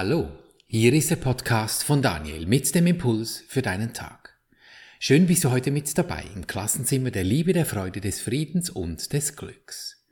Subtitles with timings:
[0.00, 0.30] Hallo,
[0.68, 4.38] hier ist der Podcast von Daniel mit dem Impuls für deinen Tag.
[5.00, 9.12] Schön bist du heute mit dabei im Klassenzimmer der Liebe, der Freude, des Friedens und
[9.12, 10.06] des Glücks.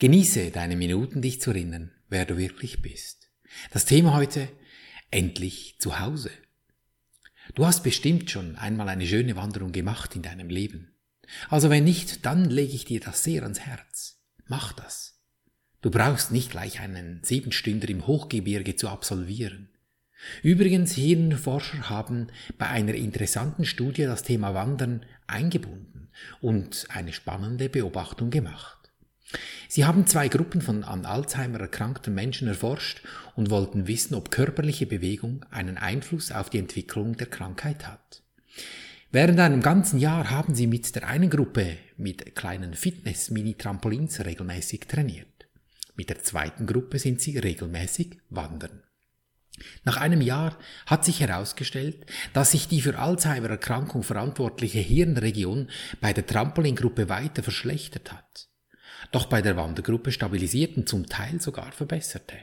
[0.00, 3.30] Genieße deine Minuten, dich zu erinnern, wer du wirklich bist.
[3.70, 4.48] Das Thema heute,
[5.12, 6.32] endlich zu Hause.
[7.54, 10.96] Du hast bestimmt schon einmal eine schöne Wanderung gemacht in deinem Leben.
[11.48, 14.20] Also wenn nicht, dann lege ich dir das sehr ans Herz.
[14.48, 15.17] Mach das.
[15.80, 19.68] Du brauchst nicht gleich einen Siebenstünder im Hochgebirge zu absolvieren.
[20.42, 26.08] Übrigens, Hirnforscher haben bei einer interessanten Studie das Thema Wandern eingebunden
[26.40, 28.78] und eine spannende Beobachtung gemacht.
[29.68, 33.02] Sie haben zwei Gruppen von an Alzheimer erkrankten Menschen erforscht
[33.36, 38.22] und wollten wissen, ob körperliche Bewegung einen Einfluss auf die Entwicklung der Krankheit hat.
[39.12, 45.37] Während einem ganzen Jahr haben sie mit der einen Gruppe mit kleinen Fitness-Mini-Trampolins regelmäßig trainiert.
[45.98, 48.84] Mit der zweiten Gruppe sind sie regelmäßig wandern.
[49.84, 50.56] Nach einem Jahr
[50.86, 55.68] hat sich herausgestellt, dass sich die für Alzheimer-Erkrankung verantwortliche Hirnregion
[56.00, 58.48] bei der Trampolingruppe weiter verschlechtert hat,
[59.10, 62.36] doch bei der Wandergruppe stabilisiert und zum Teil sogar verbesserte.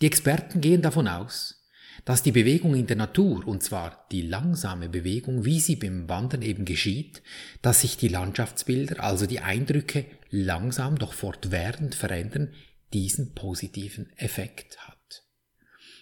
[0.00, 1.59] Die Experten gehen davon aus,
[2.04, 6.42] dass die Bewegung in der Natur, und zwar die langsame Bewegung, wie sie beim Wandern
[6.42, 7.22] eben geschieht,
[7.62, 12.52] dass sich die Landschaftsbilder, also die Eindrücke, langsam doch fortwährend verändern,
[12.92, 15.24] diesen positiven Effekt hat.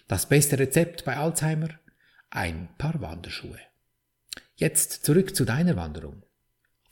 [0.07, 1.69] Das beste Rezept bei Alzheimer?
[2.31, 3.59] Ein paar Wanderschuhe.
[4.55, 6.23] Jetzt zurück zu deiner Wanderung.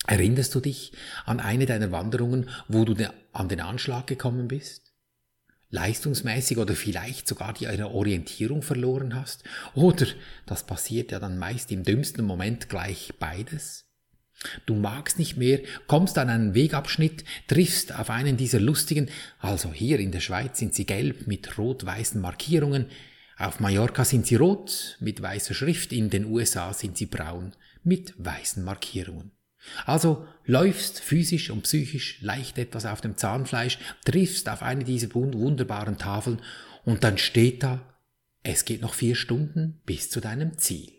[0.06, 0.94] Erinnerst du dich
[1.26, 2.96] an eine deiner Wanderungen, wo du
[3.34, 4.87] an den Anschlag gekommen bist?
[5.70, 9.44] Leistungsmäßig oder vielleicht sogar die Orientierung verloren hast.
[9.76, 10.08] Oder,
[10.46, 13.86] das passiert ja dann meist im dümmsten Moment gleich beides.
[14.66, 20.00] Du magst nicht mehr, kommst an einen Wegabschnitt, triffst auf einen dieser lustigen, also hier
[20.00, 22.86] in der Schweiz sind sie gelb mit rot-weißen Markierungen,
[23.38, 28.14] auf Mallorca sind sie rot mit weißer Schrift, in den USA sind sie braun mit
[28.18, 29.32] weißen Markierungen.
[29.86, 35.98] Also läufst physisch und psychisch leicht etwas auf dem Zahnfleisch, triffst auf eine dieser wunderbaren
[35.98, 36.42] Tafeln
[36.86, 37.82] und dann steht da,
[38.44, 40.94] es geht noch vier Stunden bis zu deinem Ziel.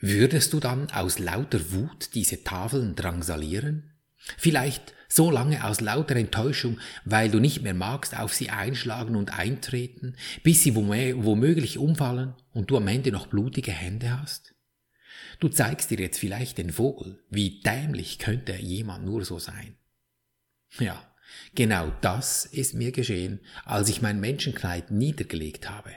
[0.00, 3.92] Würdest du dann aus lauter Wut diese Tafeln drangsalieren?
[4.36, 9.38] Vielleicht so lange aus lauter Enttäuschung, weil du nicht mehr magst auf sie einschlagen und
[9.38, 14.55] eintreten, bis sie womöglich umfallen und du am Ende noch blutige Hände hast?
[15.38, 17.22] Du zeigst dir jetzt vielleicht den Vogel.
[17.30, 19.76] Wie dämlich könnte jemand nur so sein?
[20.78, 21.02] Ja,
[21.54, 25.90] genau das ist mir geschehen, als ich mein Menschenkleid niedergelegt habe.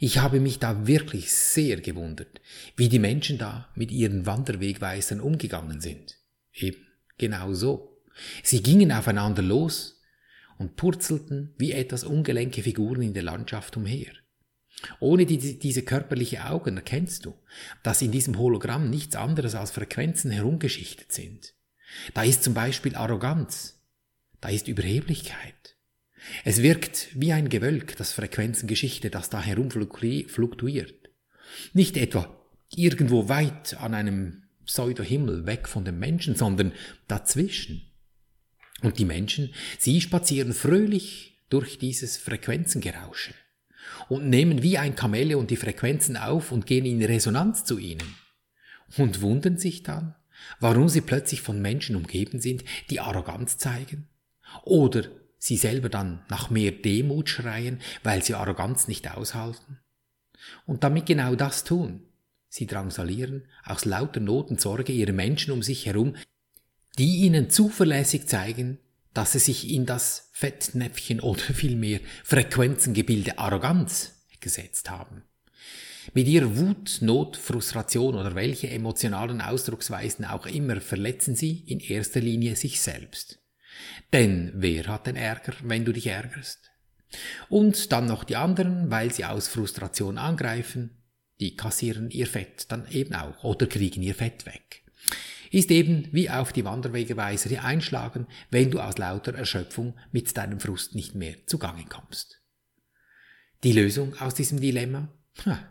[0.00, 2.40] Ich habe mich da wirklich sehr gewundert,
[2.76, 6.18] wie die Menschen da mit ihren Wanderwegweisern umgegangen sind.
[6.52, 6.86] Eben
[7.16, 8.02] genau so.
[8.42, 10.02] Sie gingen aufeinander los
[10.58, 14.12] und purzelten wie etwas ungelenke Figuren in der Landschaft umher.
[15.00, 17.34] Ohne die, diese körperliche Augen erkennst du,
[17.82, 21.54] dass in diesem Hologramm nichts anderes als Frequenzen herumgeschichtet sind.
[22.14, 23.80] Da ist zum Beispiel Arroganz,
[24.40, 25.76] da ist Überheblichkeit.
[26.44, 31.10] Es wirkt wie ein Gewölk, das Frequenzengeschichte, das da herumfluktuiert.
[31.72, 32.36] Nicht etwa
[32.74, 36.72] irgendwo weit an einem Pseudo-Himmel weg von dem Menschen, sondern
[37.06, 37.90] dazwischen.
[38.82, 43.32] Und die Menschen, sie spazieren fröhlich durch dieses Frequenzengerausche
[44.08, 48.14] und nehmen wie ein Chamäleon die Frequenzen auf und gehen in Resonanz zu ihnen.
[48.96, 50.14] Und wundern sich dann,
[50.60, 54.08] warum sie plötzlich von Menschen umgeben sind, die Arroganz zeigen.
[54.64, 55.04] Oder
[55.38, 59.78] sie selber dann nach mehr Demut schreien, weil sie Arroganz nicht aushalten.
[60.66, 62.02] Und damit genau das tun.
[62.48, 66.16] Sie drangsalieren aus lauter Not und Sorge ihre Menschen um sich herum,
[66.96, 68.78] die ihnen zuverlässig zeigen,
[69.14, 75.24] dass sie sich in das Fettnäpfchen oder vielmehr Frequenzengebilde Arroganz gesetzt haben.
[76.14, 82.20] Mit ihrer Wut, Not, Frustration oder welche emotionalen Ausdrucksweisen auch immer verletzen sie in erster
[82.20, 83.40] Linie sich selbst.
[84.12, 86.70] Denn wer hat den Ärger, wenn du dich ärgerst?
[87.48, 91.02] Und dann noch die anderen, weil sie aus Frustration angreifen,
[91.40, 94.87] die kassieren ihr Fett dann eben auch oder kriegen ihr Fett weg
[95.50, 100.60] ist eben wie auf die Wanderwegeweiser hier einschlagen, wenn du aus lauter Erschöpfung mit deinem
[100.60, 102.42] Frust nicht mehr zugange kommst.
[103.64, 105.08] Die Lösung aus diesem Dilemma?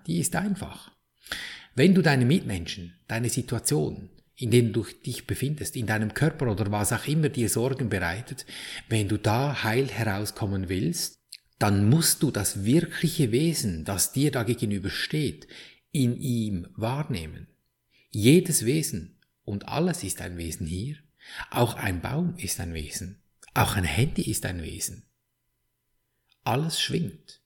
[0.07, 0.91] Die ist einfach.
[1.75, 6.71] Wenn du deine Mitmenschen, deine Situation, in denen du dich befindest, in deinem Körper oder
[6.71, 8.45] was auch immer dir Sorgen bereitet,
[8.87, 11.19] wenn du da heil herauskommen willst,
[11.59, 15.47] dann musst du das wirkliche Wesen, das dir da gegenübersteht,
[15.91, 17.47] in ihm wahrnehmen.
[18.09, 19.16] Jedes Wesen,
[19.47, 20.97] und alles ist ein Wesen hier.
[21.49, 23.23] Auch ein Baum ist ein Wesen.
[23.53, 25.03] Auch ein Handy ist ein Wesen.
[26.43, 27.41] Alles schwingt.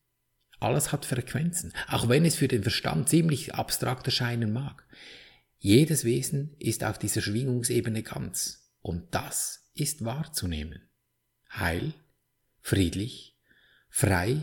[0.60, 4.84] Alles hat Frequenzen, auch wenn es für den Verstand ziemlich abstrakt erscheinen mag.
[5.60, 10.82] Jedes Wesen ist auf dieser Schwingungsebene ganz, und das ist wahrzunehmen.
[11.52, 11.94] Heil,
[12.62, 13.38] friedlich,
[13.90, 14.42] frei,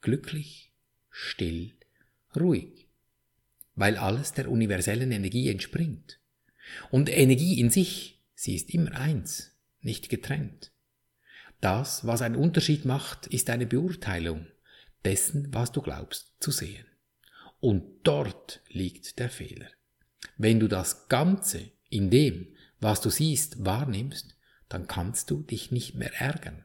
[0.00, 0.72] glücklich,
[1.10, 1.72] still,
[2.34, 2.88] ruhig,
[3.74, 6.18] weil alles der universellen Energie entspringt.
[6.90, 10.72] Und Energie in sich, sie ist immer eins, nicht getrennt.
[11.60, 14.46] Das, was einen Unterschied macht, ist eine Beurteilung
[15.04, 16.86] dessen, was du glaubst zu sehen.
[17.60, 19.68] Und dort liegt der Fehler.
[20.36, 22.48] Wenn du das Ganze in dem,
[22.80, 24.36] was du siehst, wahrnimmst,
[24.68, 26.64] dann kannst du dich nicht mehr ärgern.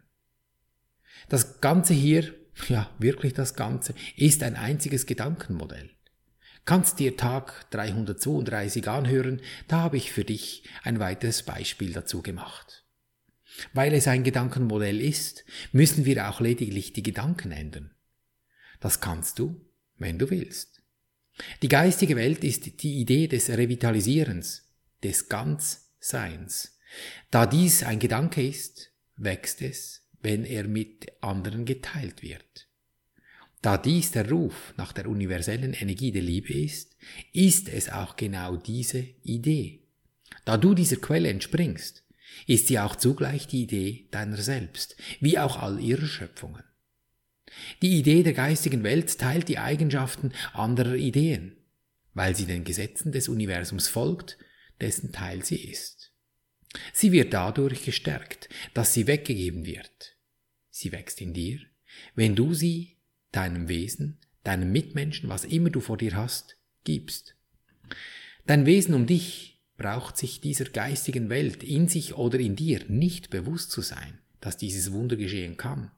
[1.29, 2.33] Das Ganze hier,
[2.67, 5.91] ja wirklich das Ganze, ist ein einziges Gedankenmodell.
[6.69, 12.85] Kannst dir Tag 332 anhören, da habe ich für dich ein weiteres Beispiel dazu gemacht.
[13.73, 17.95] Weil es ein Gedankenmodell ist, müssen wir auch lediglich die Gedanken ändern.
[18.81, 19.59] Das kannst du,
[19.97, 20.83] wenn du willst.
[21.63, 24.69] Die geistige Welt ist die Idee des Revitalisierens,
[25.01, 26.77] des Ganzseins.
[27.31, 32.68] Da dies ein Gedanke ist, wächst es, wenn er mit anderen geteilt wird.
[33.61, 36.95] Da dies der Ruf nach der universellen Energie der Liebe ist,
[37.33, 39.83] ist es auch genau diese Idee.
[40.45, 42.05] Da du dieser Quelle entspringst,
[42.47, 46.63] ist sie auch zugleich die Idee deiner selbst, wie auch all ihrer Schöpfungen.
[47.81, 51.57] Die Idee der geistigen Welt teilt die Eigenschaften anderer Ideen,
[52.13, 54.37] weil sie den Gesetzen des Universums folgt,
[54.79, 56.13] dessen Teil sie ist.
[56.93, 60.15] Sie wird dadurch gestärkt, dass sie weggegeben wird.
[60.69, 61.59] Sie wächst in dir,
[62.15, 62.98] wenn du sie
[63.31, 67.35] deinem Wesen, deinem Mitmenschen, was immer du vor dir hast, gibst.
[68.45, 73.29] Dein Wesen um dich braucht sich dieser geistigen Welt in sich oder in dir nicht
[73.29, 75.91] bewusst zu sein, dass dieses Wunder geschehen kann.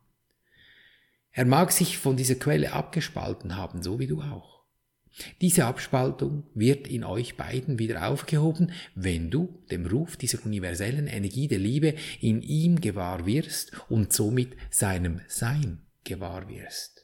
[1.31, 4.61] Er mag sich von dieser Quelle abgespalten haben, so wie du auch.
[5.41, 11.47] Diese Abspaltung wird in euch beiden wieder aufgehoben, wenn du dem Ruf dieser universellen Energie
[11.47, 17.00] der Liebe in ihm gewahr wirst und somit seinem Sein gewahr wirst.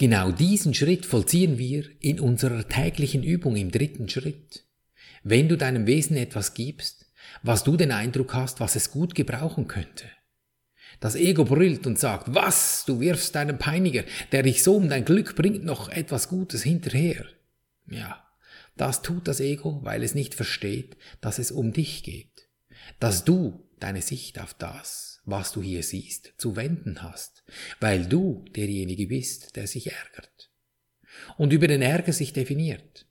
[0.00, 4.64] Genau diesen Schritt vollziehen wir in unserer täglichen Übung im dritten Schritt.
[5.22, 7.12] Wenn du deinem Wesen etwas gibst,
[7.42, 10.06] was du den Eindruck hast, was es gut gebrauchen könnte,
[11.00, 15.04] das Ego brüllt und sagt, was, du wirfst deinem Peiniger, der dich so um dein
[15.04, 17.26] Glück bringt, noch etwas Gutes hinterher.
[17.86, 18.26] Ja,
[18.78, 22.48] das tut das Ego, weil es nicht versteht, dass es um dich geht.
[23.00, 27.44] Dass du deine Sicht auf das, was du hier siehst, zu wenden hast,
[27.80, 30.50] weil du derjenige bist, der sich ärgert.
[31.36, 33.06] Und über den Ärger sich definiert.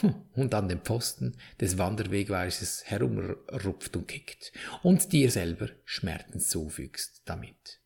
[0.00, 7.22] Hm, und an den Pfosten des Wanderwegweises herumrupft und kickt und dir selber Schmerzen zufügst
[7.24, 7.80] damit.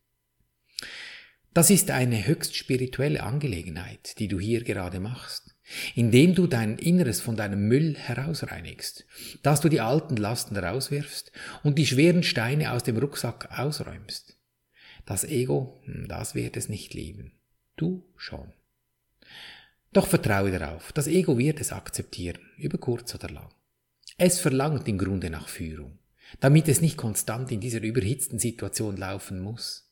[1.53, 5.50] Das ist eine höchst spirituelle Angelegenheit, die du hier gerade machst,
[5.95, 9.07] indem du dein Inneres von deinem Müll herausreinigst,
[9.43, 11.33] dass du die alten Lasten rauswirfst
[11.63, 14.37] und die schweren Steine aus dem Rucksack ausräumst.
[15.07, 17.33] Das Ego, hm, das wird es nicht lieben.
[17.77, 18.53] Du schon.
[19.93, 23.49] Doch vertraue darauf, das Ego wird es akzeptieren, über kurz oder lang.
[24.19, 25.99] Es verlangt im Grunde nach Führung,
[26.39, 29.91] damit es nicht konstant in dieser überhitzten Situation laufen muss.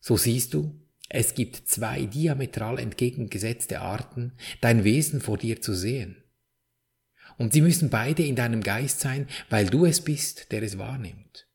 [0.00, 6.22] So siehst du, es gibt zwei diametral entgegengesetzte Arten, dein Wesen vor dir zu sehen.
[7.38, 11.46] Und sie müssen beide in deinem Geist sein, weil du es bist, der es wahrnimmt.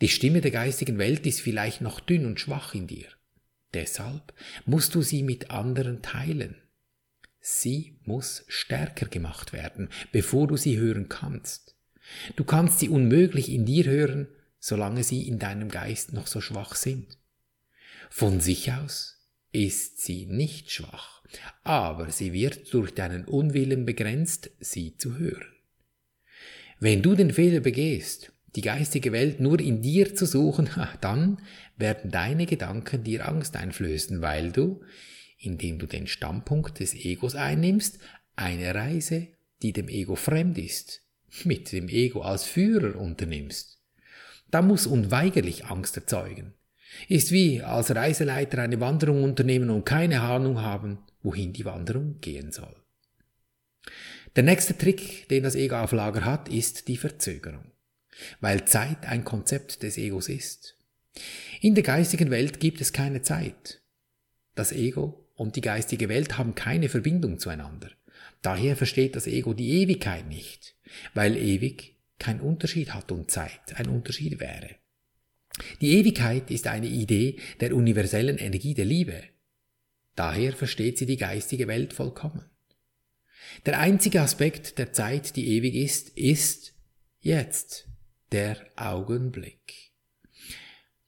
[0.00, 3.06] Die Stimme der geistigen Welt ist vielleicht noch dünn und schwach in dir.
[3.72, 4.34] Deshalb
[4.66, 6.56] musst du sie mit anderen teilen.
[7.40, 11.76] Sie muss stärker gemacht werden, bevor du sie hören kannst.
[12.36, 14.28] Du kannst sie unmöglich in dir hören,
[14.58, 17.18] solange sie in deinem Geist noch so schwach sind.
[18.14, 19.16] Von sich aus
[19.52, 21.22] ist sie nicht schwach,
[21.64, 25.46] aber sie wird durch deinen Unwillen begrenzt, sie zu hören.
[26.78, 30.68] Wenn du den Fehler begehst, die geistige Welt nur in dir zu suchen,
[31.00, 31.40] dann
[31.78, 34.82] werden deine Gedanken dir Angst einflößen, weil du,
[35.38, 37.98] indem du den Standpunkt des Egos einnimmst,
[38.36, 39.28] eine Reise,
[39.62, 41.00] die dem Ego fremd ist,
[41.44, 43.80] mit dem Ego als Führer unternimmst.
[44.50, 46.52] Da muss unweigerlich Angst erzeugen.
[47.08, 52.52] Ist wie als Reiseleiter eine Wanderung unternehmen und keine Ahnung haben, wohin die Wanderung gehen
[52.52, 52.74] soll.
[54.36, 57.72] Der nächste Trick, den das Ego auf Lager hat, ist die Verzögerung
[58.40, 60.76] weil Zeit ein Konzept des Egos ist.
[61.60, 63.80] In der geistigen Welt gibt es keine Zeit.
[64.54, 67.90] Das Ego und die geistige Welt haben keine Verbindung zueinander.
[68.42, 70.74] Daher versteht das Ego die Ewigkeit nicht,
[71.14, 74.76] weil ewig kein Unterschied hat und Zeit ein Unterschied wäre.
[75.80, 79.22] Die Ewigkeit ist eine Idee der universellen Energie der Liebe.
[80.14, 82.44] Daher versteht sie die geistige Welt vollkommen.
[83.66, 86.74] Der einzige Aspekt der Zeit, die ewig ist, ist
[87.20, 87.88] jetzt
[88.30, 89.92] der Augenblick.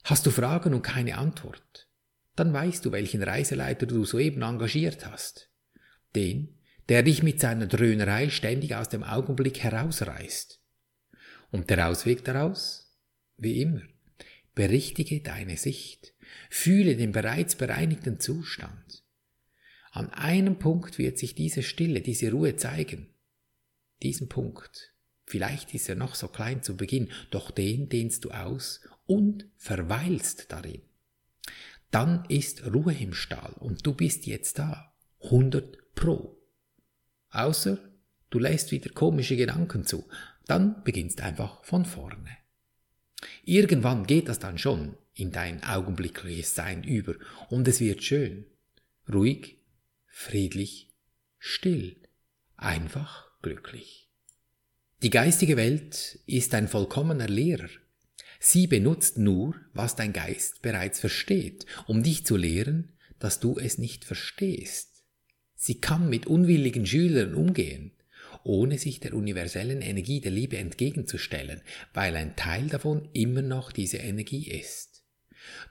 [0.05, 1.89] Hast du Fragen und keine Antwort,
[2.37, 5.51] dann weißt du, welchen Reiseleiter du soeben engagiert hast.
[6.15, 6.59] Den,
[6.89, 10.61] der dich mit seiner Dröhnerei ständig aus dem Augenblick herausreißt.
[11.51, 12.95] Und der Ausweg daraus?
[13.37, 13.83] Wie immer.
[14.55, 16.15] Berichtige deine Sicht.
[16.51, 19.03] Fühle den bereits bereinigten Zustand.
[19.91, 23.09] An einem Punkt wird sich diese Stille, diese Ruhe zeigen.
[24.03, 24.93] Diesen Punkt.
[25.25, 30.53] Vielleicht ist er noch so klein zu Beginn, doch den dehnst du aus und verweilst
[30.53, 30.83] darin.
[31.91, 34.93] Dann ist Ruhe im Stall und du bist jetzt da.
[35.23, 36.37] 100 pro.
[37.31, 37.79] Außer
[38.31, 40.05] du lässt wieder komische Gedanken zu,
[40.47, 42.44] dann beginnst einfach von vorne.
[43.45, 47.15] Irgendwann geht das dann schon in dein augenblickliches Sein über
[47.49, 48.47] und es wird schön,
[49.13, 49.59] ruhig,
[50.07, 50.91] friedlich,
[51.39, 51.97] still,
[52.57, 54.09] einfach glücklich.
[55.03, 57.69] Die geistige Welt ist ein vollkommener Lehrer.
[58.41, 63.79] Sie benutzt nur, was dein Geist bereits versteht, um dich zu lehren, dass du es
[63.79, 65.03] nicht verstehst.
[65.55, 67.93] Sie kann mit unwilligen Schülern umgehen,
[68.45, 73.97] ohne sich der universellen Energie der Liebe entgegenzustellen, weil ein Teil davon immer noch diese
[73.97, 75.03] Energie ist.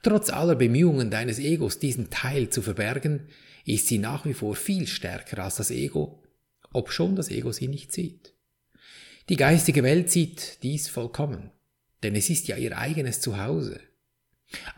[0.02, 3.28] Trotz aller Bemühungen deines Egos, diesen Teil zu verbergen,
[3.64, 6.22] ist sie nach wie vor viel stärker als das Ego,
[6.72, 8.34] obschon das Ego sie nicht sieht.
[9.28, 11.50] Die geistige Welt sieht dies vollkommen,
[12.02, 13.80] denn es ist ja ihr eigenes Zuhause.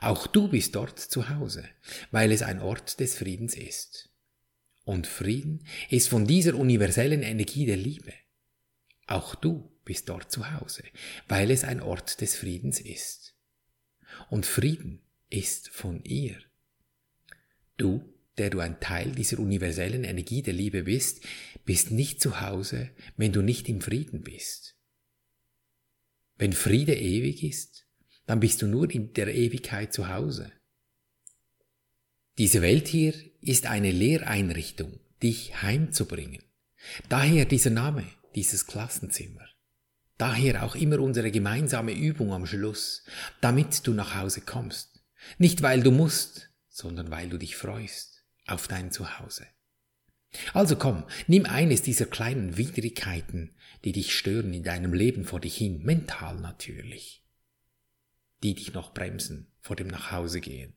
[0.00, 1.64] Auch du bist dort zu Hause,
[2.10, 4.05] weil es ein Ort des Friedens ist.
[4.86, 8.14] Und Frieden ist von dieser universellen Energie der Liebe.
[9.06, 10.84] Auch du bist dort zu Hause,
[11.28, 13.36] weil es ein Ort des Friedens ist.
[14.30, 16.38] Und Frieden ist von ihr.
[17.76, 21.24] Du der du ein Teil dieser universellen Energie der Liebe bist,
[21.64, 24.76] bist nicht zu Hause, wenn du nicht im Frieden bist.
[26.36, 27.86] Wenn Friede ewig ist,
[28.26, 30.52] dann bist du nur in der Ewigkeit zu Hause.
[32.36, 33.14] Diese Welt hier
[33.46, 36.42] ist eine Lehreinrichtung, dich heimzubringen.
[37.08, 39.46] Daher dieser Name, dieses Klassenzimmer.
[40.18, 43.04] Daher auch immer unsere gemeinsame Übung am Schluss,
[43.40, 45.02] damit du nach Hause kommst.
[45.38, 49.46] Nicht weil du musst, sondern weil du dich freust auf dein Zuhause.
[50.52, 55.56] Also komm, nimm eines dieser kleinen Widrigkeiten, die dich stören in deinem Leben vor dich
[55.56, 57.24] hin, mental natürlich,
[58.42, 60.74] die dich noch bremsen vor dem Nachhausegehen.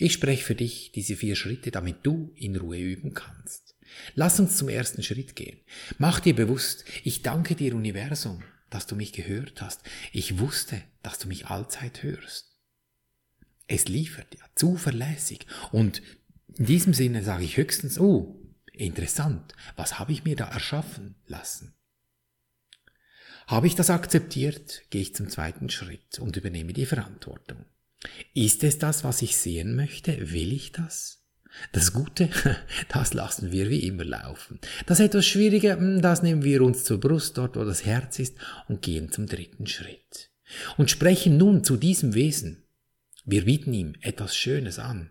[0.00, 3.76] Ich spreche für dich diese vier Schritte, damit du in Ruhe üben kannst.
[4.14, 5.60] Lass uns zum ersten Schritt gehen.
[5.98, 9.82] Mach dir bewusst, ich danke dir Universum, dass du mich gehört hast.
[10.10, 12.56] Ich wusste, dass du mich allzeit hörst.
[13.66, 16.00] Es liefert ja zuverlässig und
[16.56, 18.40] in diesem Sinne sage ich höchstens, oh,
[18.72, 21.74] interessant, was habe ich mir da erschaffen lassen?
[23.46, 27.66] Habe ich das akzeptiert, gehe ich zum zweiten Schritt und übernehme die Verantwortung.
[28.34, 30.32] Ist es das, was ich sehen möchte?
[30.32, 31.22] Will ich das?
[31.72, 32.30] Das Gute,
[32.88, 34.60] das lassen wir wie immer laufen.
[34.86, 38.36] Das etwas Schwierige, hm, das nehmen wir uns zur Brust, dort wo das Herz ist,
[38.68, 40.30] und gehen zum dritten Schritt.
[40.76, 42.64] Und sprechen nun zu diesem Wesen.
[43.24, 45.10] Wir bieten ihm etwas Schönes an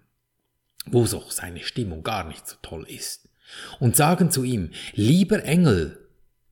[0.92, 3.30] wo doch seine Stimmung gar nicht so toll ist,
[3.80, 6.08] und sagen zu ihm, lieber Engel,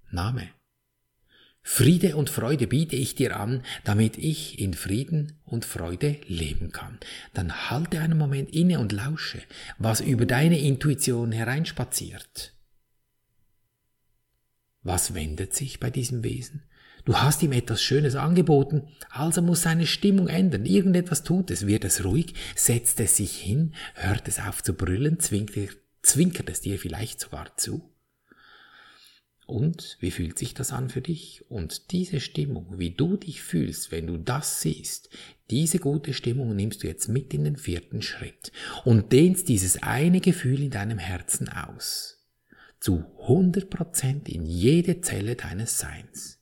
[0.09, 0.49] Name,
[1.69, 6.97] Friede und Freude biete ich dir an, damit ich in Frieden und Freude leben kann.
[7.33, 9.41] Dann halte einen Moment inne und lausche,
[9.77, 12.55] was über deine Intuition hereinspaziert.
[14.81, 16.63] Was wendet sich bei diesem Wesen?
[17.03, 20.65] Du hast ihm etwas Schönes angeboten, also muss seine Stimmung ändern.
[20.65, 25.19] Irgendetwas tut es, wird es ruhig, setzt es sich hin, hört es auf zu brüllen,
[25.19, 27.93] zwinkert, zwinkert es dir vielleicht sogar zu.
[29.47, 31.45] Und wie fühlt sich das an für dich?
[31.49, 35.09] Und diese Stimmung, wie du dich fühlst, wenn du das siehst,
[35.49, 38.51] diese gute Stimmung nimmst du jetzt mit in den vierten Schritt
[38.83, 42.25] und dehnst dieses eine Gefühl in deinem Herzen aus.
[42.81, 46.39] Zu 100 Prozent in jede Zelle deines Seins.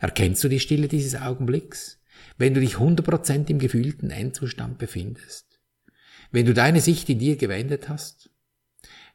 [0.00, 2.00] Erkennst du die Stille dieses Augenblicks,
[2.38, 5.60] wenn du dich 100% im gefühlten Endzustand befindest?
[6.32, 8.30] Wenn du deine Sicht in dir gewendet hast?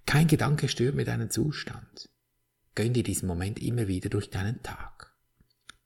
[0.06, 2.11] Kein Gedanke stört mir deinen Zustand.
[2.76, 5.14] Gönn dir diesen Moment immer wieder durch deinen Tag.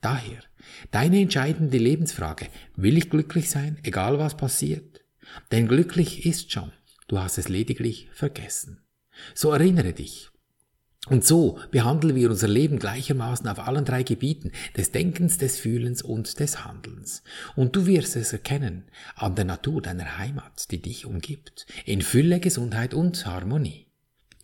[0.02, 0.40] Daher,
[0.92, 5.04] deine entscheidende Lebensfrage, will ich glücklich sein, egal was passiert?
[5.52, 6.72] Denn glücklich ist schon,
[7.08, 8.84] du hast es lediglich vergessen.
[9.34, 10.30] So erinnere dich,
[11.08, 16.02] Und so behandeln wir unser Leben gleichermaßen auf allen drei Gebieten des Denkens, des Fühlens
[16.02, 17.22] und des Handelns.
[17.56, 22.40] Und du wirst es erkennen an der Natur deiner Heimat, die dich umgibt, in Fülle,
[22.40, 23.85] Gesundheit und Harmonie.